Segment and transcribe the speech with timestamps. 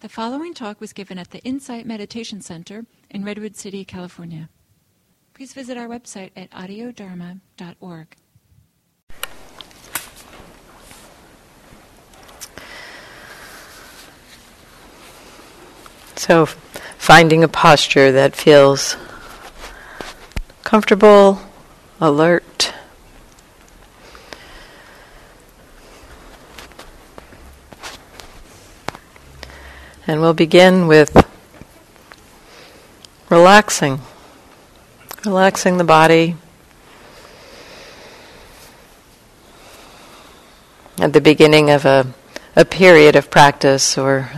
[0.00, 4.48] The following talk was given at the Insight Meditation Center in Redwood City, California.
[5.34, 8.16] Please visit our website at audiodharma.org.
[16.16, 18.96] So, finding a posture that feels
[20.64, 21.42] comfortable,
[22.00, 22.42] alert.
[30.10, 31.24] And we'll begin with
[33.28, 34.00] relaxing,
[35.24, 36.34] relaxing the body.
[40.98, 42.12] At the beginning of a,
[42.56, 44.28] a period of practice or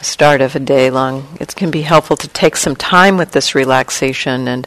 [0.00, 3.32] a start of a day long, it can be helpful to take some time with
[3.32, 4.66] this relaxation and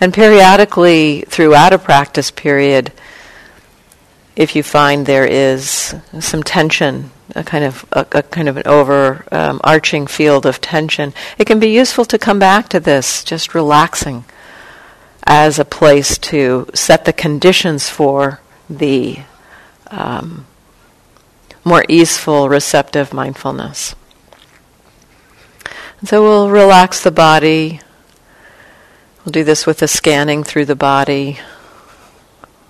[0.00, 2.90] and periodically throughout a practice period
[4.38, 8.62] if you find there is some tension a kind of a, a kind of an
[8.66, 13.54] overarching um, field of tension, it can be useful to come back to this, just
[13.54, 14.24] relaxing,
[15.24, 19.18] as a place to set the conditions for the
[19.90, 20.46] um,
[21.64, 23.94] more easeful, receptive mindfulness.
[26.00, 27.80] And so we'll relax the body.
[29.24, 31.40] We'll do this with a scanning through the body,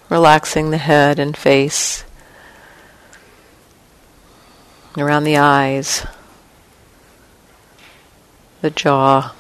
[0.09, 2.05] relaxing the head and face
[4.97, 6.07] around the eyes,
[8.63, 9.35] the jaw.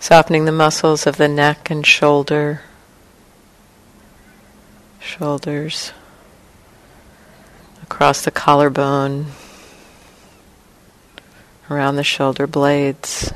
[0.00, 2.62] Softening the muscles of the neck and shoulder,
[4.98, 5.92] shoulders,
[7.82, 9.26] across the collarbone,
[11.72, 13.32] around the shoulder blades.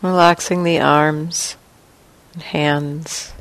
[0.00, 1.56] Relaxing the arms
[2.32, 3.34] and hands.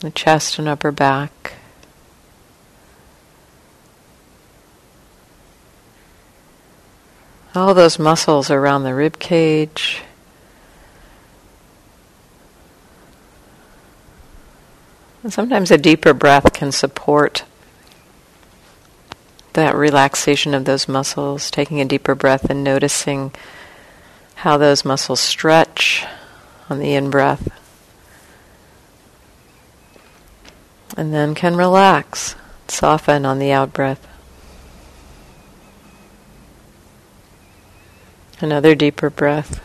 [0.00, 1.52] The chest and upper back.
[7.54, 10.02] All those muscles around the rib cage.
[15.22, 17.44] And sometimes a deeper breath can support
[19.52, 23.32] that relaxation of those muscles, taking a deeper breath and noticing
[24.36, 26.06] how those muscles stretch
[26.70, 27.48] on the in breath.
[30.96, 32.34] And then can relax,
[32.68, 34.06] soften on the out breath.
[38.40, 39.60] Another deeper breath.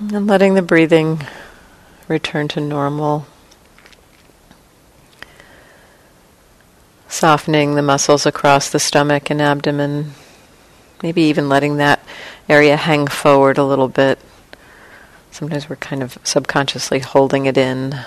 [0.00, 1.20] And letting the breathing
[2.08, 3.26] return to normal.
[7.06, 10.12] Softening the muscles across the stomach and abdomen.
[11.02, 12.02] Maybe even letting that
[12.48, 14.18] area hang forward a little bit.
[15.30, 17.92] Sometimes we're kind of subconsciously holding it in.
[17.92, 18.02] And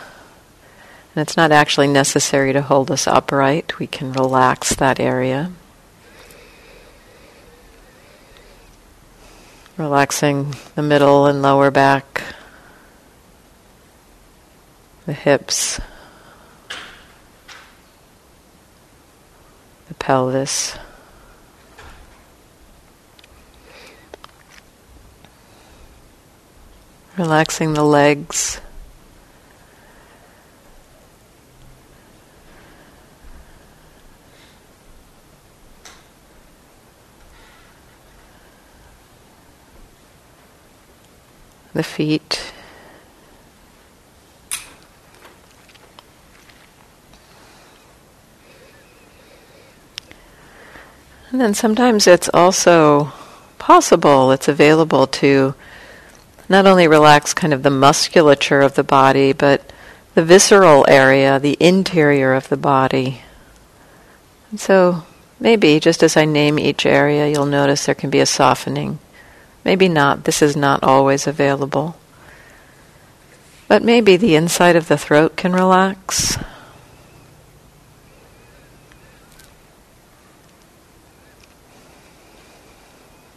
[1.16, 3.78] it's not actually necessary to hold us upright.
[3.78, 5.52] We can relax that area.
[9.78, 12.14] Relaxing the middle and lower back
[15.06, 15.82] the hips,
[19.88, 20.78] the pelvis.
[27.18, 28.60] Relaxing the legs.
[41.74, 42.54] The feet.
[51.32, 53.12] And then sometimes it's also
[53.58, 55.56] possible, it's available to
[56.48, 59.74] not only relax kind of the musculature of the body, but
[60.14, 63.22] the visceral area, the interior of the body.
[64.52, 65.04] And so
[65.40, 69.00] maybe just as I name each area, you'll notice there can be a softening.
[69.64, 71.96] Maybe not, this is not always available.
[73.68, 76.38] But maybe the inside of the throat can relax.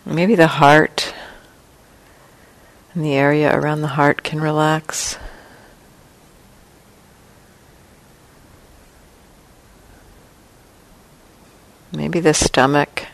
[0.05, 1.15] Maybe the heart
[2.95, 5.19] and the area around the heart can relax.
[11.93, 13.07] Maybe the stomach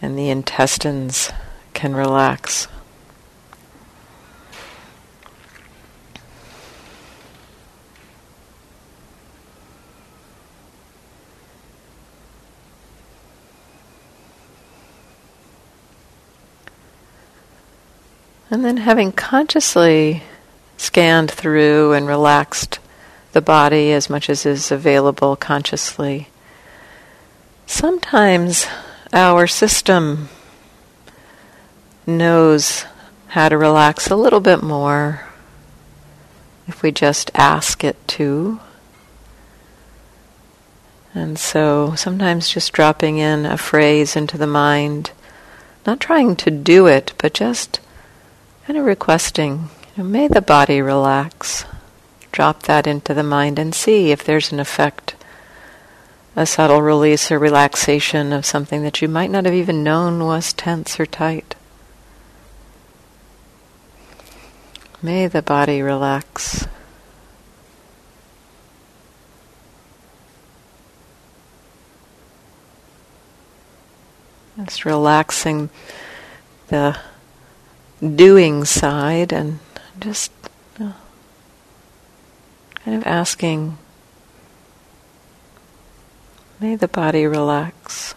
[0.00, 1.30] and the intestines
[1.84, 2.66] can relax.
[18.50, 20.22] And then, having consciously
[20.78, 22.78] scanned through and relaxed
[23.32, 26.28] the body as much as is available consciously,
[27.66, 28.66] sometimes
[29.12, 30.30] our system
[32.06, 32.84] knows
[33.28, 35.26] how to relax a little bit more
[36.66, 38.60] if we just ask it to.
[41.14, 45.12] And so sometimes just dropping in a phrase into the mind,
[45.86, 47.80] not trying to do it, but just
[48.66, 51.64] kind of requesting, you know, may the body relax.
[52.32, 55.14] Drop that into the mind and see if there's an effect,
[56.34, 60.52] a subtle release or relaxation of something that you might not have even known was
[60.52, 61.54] tense or tight.
[65.04, 66.66] May the body relax.
[74.56, 75.68] Just relaxing
[76.68, 76.96] the
[78.00, 79.58] doing side and
[80.00, 80.32] just
[80.80, 80.92] uh,
[82.76, 83.76] kind of asking,
[86.58, 88.14] may the body relax.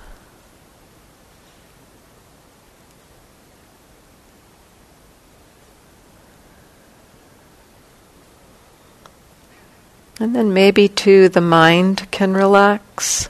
[10.19, 13.29] And then maybe too the mind can relax.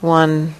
[0.00, 0.54] One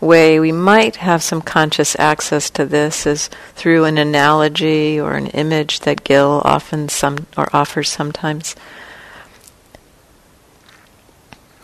[0.00, 5.28] way we might have some conscious access to this is through an analogy or an
[5.28, 8.56] image that Gil often some or offers sometimes.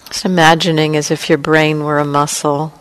[0.07, 2.73] Just imagining as if your brain were a muscle.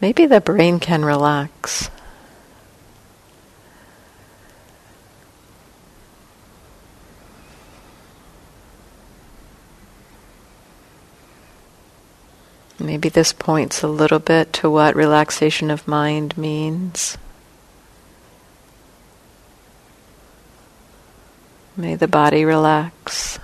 [0.00, 1.90] Maybe the brain can relax.
[12.78, 17.16] Maybe this points a little bit to what relaxation of mind means.
[21.76, 23.38] May the body relax.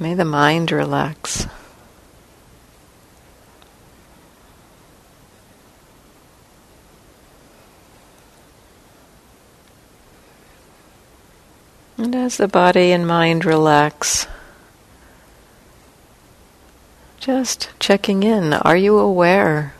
[0.00, 1.46] May the mind relax.
[11.98, 14.28] And as the body and mind relax,
[17.18, 18.52] just checking in.
[18.52, 19.74] Are you aware?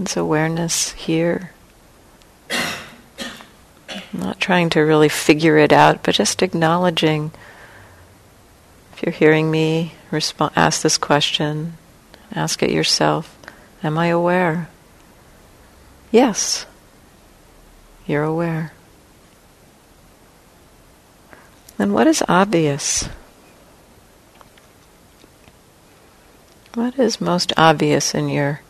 [0.00, 1.52] Is awareness here?
[4.12, 7.30] Not trying to really figure it out, but just acknowledging.
[8.94, 11.74] If you're hearing me, resp- ask this question.
[12.34, 13.36] Ask it yourself
[13.82, 14.68] Am I aware?
[16.10, 16.66] Yes,
[18.06, 18.72] you're aware.
[21.80, 23.08] Then what is obvious?
[26.74, 28.60] What is most obvious in your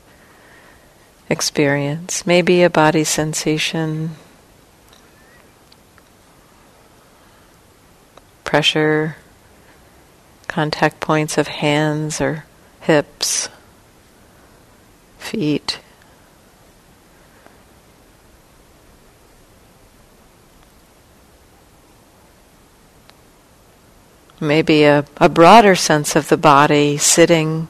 [1.29, 2.25] experience?
[2.25, 4.11] Maybe a body sensation,
[8.45, 9.17] pressure,
[10.47, 12.45] contact points of hands or
[12.81, 13.49] hips,
[15.19, 15.81] feet.
[24.41, 27.69] Maybe a, a broader sense of the body sitting.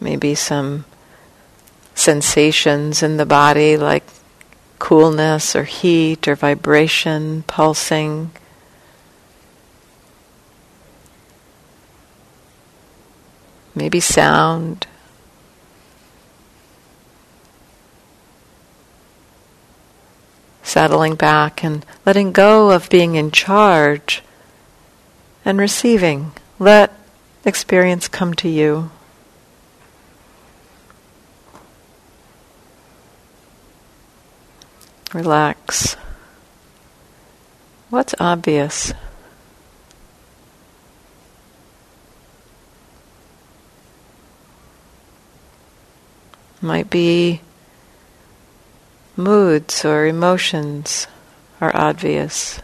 [0.00, 0.84] Maybe some
[1.94, 4.04] sensations in the body like
[4.78, 8.30] coolness or heat or vibration, pulsing.
[13.74, 14.86] Maybe sound.
[20.66, 24.20] Settling back and letting go of being in charge
[25.44, 26.32] and receiving.
[26.58, 26.92] Let
[27.44, 28.90] experience come to you.
[35.14, 35.96] Relax.
[37.88, 38.92] What's obvious?
[46.60, 47.40] Might be
[49.16, 51.06] moods or emotions
[51.60, 52.60] are obvious.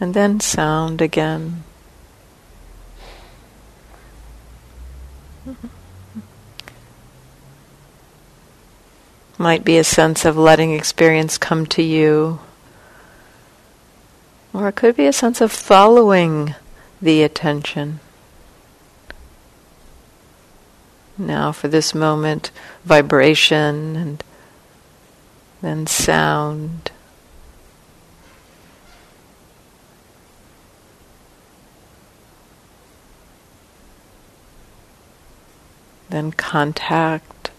[0.00, 1.64] And then sound again.
[9.36, 12.40] Might be a sense of letting experience come to you,
[14.52, 16.54] or it could be a sense of following
[17.00, 18.00] the attention.
[21.20, 22.50] Now, for this moment,
[22.82, 24.24] vibration and
[25.60, 26.90] then sound.
[36.08, 37.50] Then contact,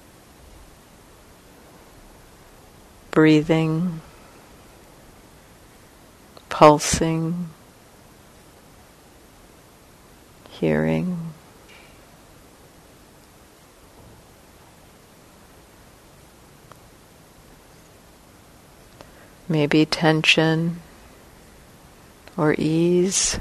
[3.12, 4.02] breathing,
[6.50, 7.52] pulsing,
[10.50, 11.21] hearing.
[19.52, 20.80] Maybe tension
[22.38, 23.38] or ease,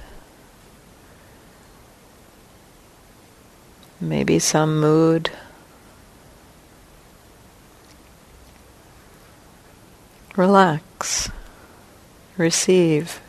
[4.00, 5.30] maybe some mood.
[10.36, 11.30] Relax,
[12.36, 13.20] receive.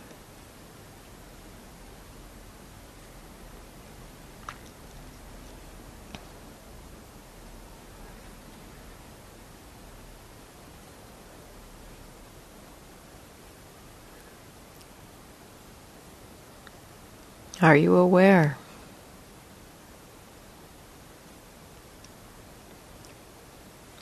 [17.61, 18.57] Are you aware?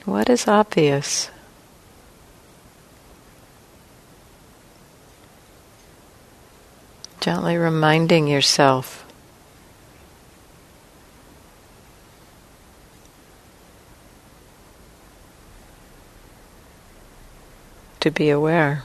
[0.06, 1.30] What is obvious?
[7.20, 9.06] Gently reminding yourself
[18.00, 18.84] to be aware.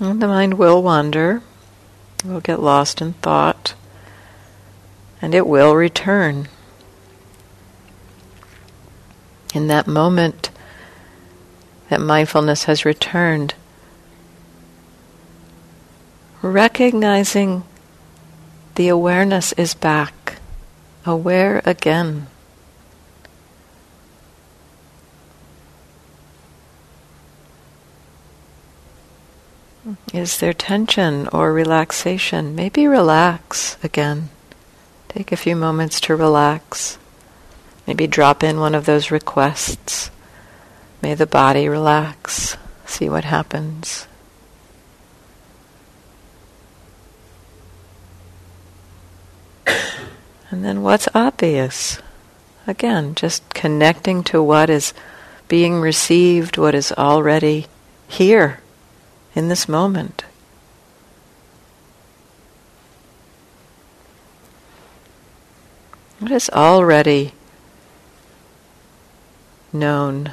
[0.00, 1.42] And the mind will wander,
[2.24, 3.74] will get lost in thought,
[5.22, 6.48] and it will return.
[9.54, 10.50] In that moment
[11.88, 13.54] that mindfulness has returned,
[16.42, 17.62] recognizing
[18.74, 20.40] the awareness is back,
[21.06, 22.26] aware again.
[30.14, 32.54] Is there tension or relaxation?
[32.54, 34.28] Maybe relax again.
[35.08, 36.98] Take a few moments to relax.
[37.84, 40.12] Maybe drop in one of those requests.
[41.02, 42.56] May the body relax.
[42.86, 44.06] See what happens.
[50.52, 52.00] And then what's obvious?
[52.68, 54.94] Again, just connecting to what is
[55.48, 57.66] being received, what is already
[58.06, 58.60] here
[59.34, 60.24] in this moment.
[66.20, 67.32] What is already
[69.72, 70.32] known?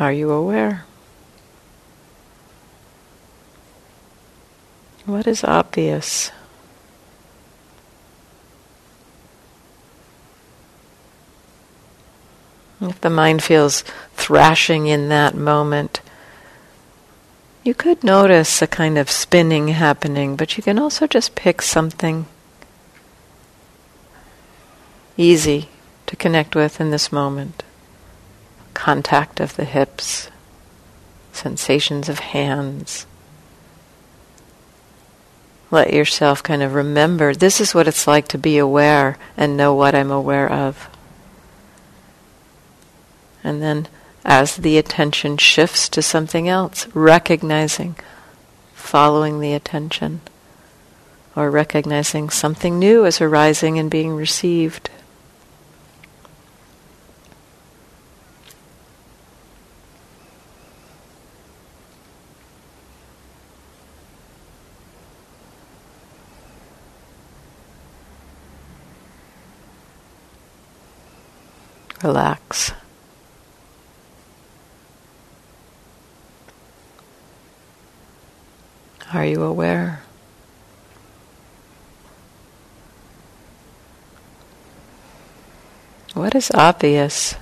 [0.00, 0.86] Are you aware?
[5.04, 6.32] What is obvious?
[12.80, 13.82] If the mind feels
[14.14, 16.00] thrashing in that moment,
[17.62, 22.24] you could notice a kind of spinning happening, but you can also just pick something
[25.18, 25.68] easy
[26.06, 27.62] to connect with in this moment
[28.80, 30.30] contact of the hips,
[31.34, 33.04] sensations of hands.
[35.70, 39.74] Let yourself kind of remember this is what it's like to be aware and know
[39.74, 40.88] what I'm aware of.
[43.44, 43.86] And then,
[44.24, 47.96] as the attention shifts to something else, recognizing,
[48.72, 50.22] following the attention,
[51.36, 54.88] or recognizing something new is arising and being received.
[79.42, 80.02] aware?
[86.14, 87.34] What is obvious?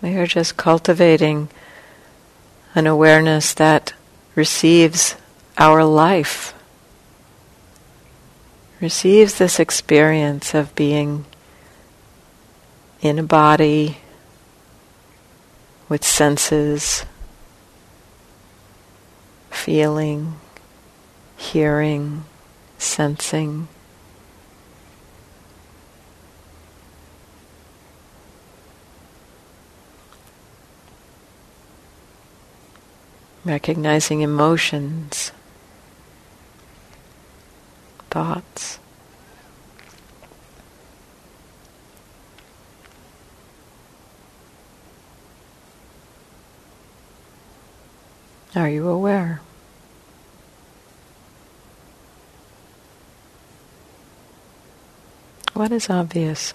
[0.00, 1.48] We are just cultivating
[2.74, 3.94] an awareness that
[4.34, 5.16] receives
[5.56, 6.54] our life,
[8.80, 11.24] receives this experience of being
[13.00, 13.98] in a body,
[15.88, 17.04] with senses,
[19.50, 20.34] feeling,
[21.36, 22.24] hearing,
[22.78, 23.68] sensing.
[33.48, 35.32] recognizing emotions,
[38.10, 38.78] thoughts.
[48.58, 49.40] Are you aware?
[55.54, 56.54] What is obvious?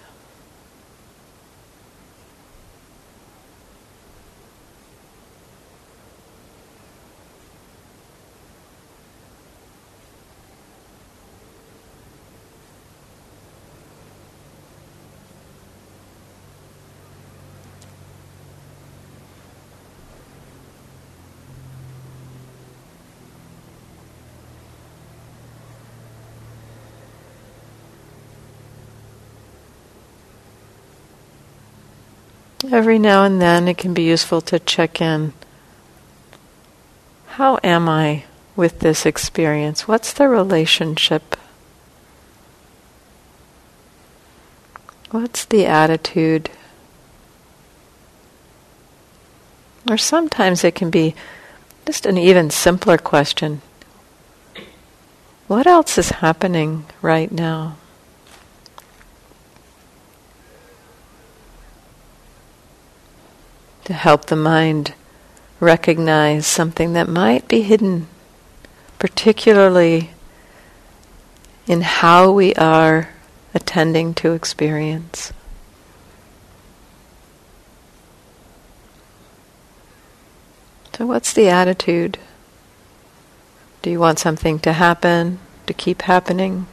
[32.72, 35.32] Every now and then it can be useful to check in.
[37.26, 38.24] How am I
[38.56, 39.86] with this experience?
[39.86, 41.36] What's the relationship?
[45.10, 46.50] What's the attitude?
[49.88, 51.14] Or sometimes it can be
[51.86, 53.60] just an even simpler question.
[55.46, 57.76] What else is happening right now?
[63.84, 64.94] To help the mind
[65.60, 68.06] recognize something that might be hidden,
[68.98, 70.10] particularly
[71.66, 73.10] in how we are
[73.54, 75.32] attending to experience.
[80.96, 82.18] So, what's the attitude?
[83.82, 86.66] Do you want something to happen, to keep happening,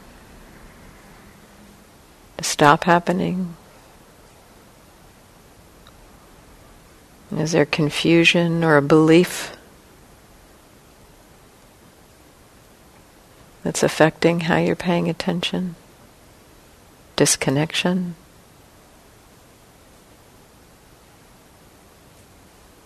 [2.37, 3.55] to stop happening?
[7.37, 9.55] Is there confusion or a belief
[13.63, 15.75] that's affecting how you're paying attention?
[17.15, 18.15] Disconnection?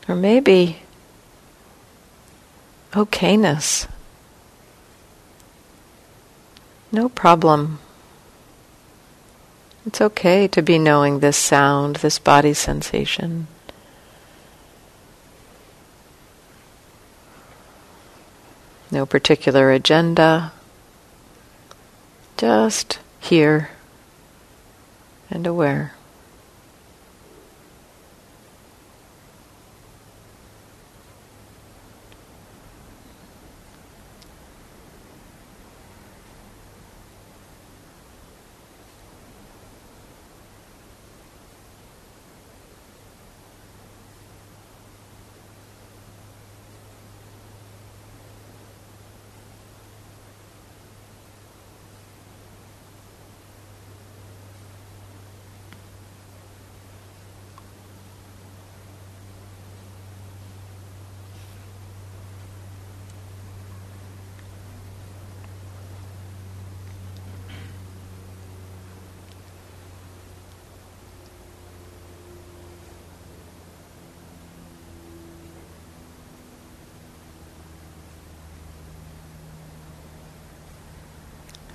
[0.07, 0.77] Or maybe
[2.91, 3.87] okayness.
[6.91, 7.79] No problem.
[9.87, 13.47] It's okay to be knowing this sound, this body sensation.
[18.95, 20.53] No particular agenda,
[22.37, 23.69] just here
[25.29, 25.94] and aware.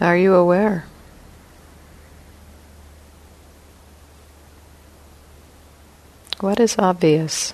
[0.01, 0.87] Are you aware?
[6.41, 7.53] What is obvious?